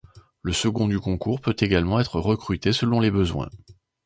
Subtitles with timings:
[0.41, 3.49] Le second du concours peut également être recruté selon les besoins.